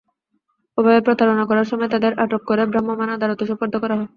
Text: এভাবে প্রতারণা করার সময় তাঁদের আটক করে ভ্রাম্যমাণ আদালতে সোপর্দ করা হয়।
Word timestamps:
এভাবে 0.77 0.99
প্রতারণা 1.01 1.43
করার 1.49 1.69
সময় 1.71 1.91
তাঁদের 1.93 2.13
আটক 2.23 2.41
করে 2.45 2.63
ভ্রাম্যমাণ 2.71 3.09
আদালতে 3.11 3.43
সোপর্দ 3.49 3.73
করা 3.83 3.95
হয়। 3.97 4.09